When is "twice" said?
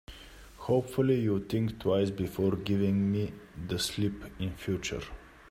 1.77-2.09